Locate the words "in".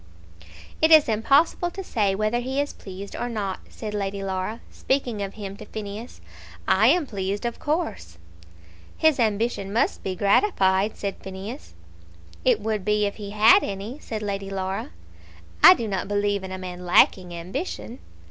16.43-16.51